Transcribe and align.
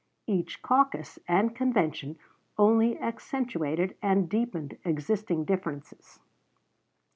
Each 0.25 0.59
caucus 0.63 1.19
and 1.27 1.55
convention 1.55 2.17
only 2.57 2.97
accentuated 2.99 3.97
and 4.01 4.27
deepened 4.27 4.79
existing 4.83 5.45
differences. 5.45 6.17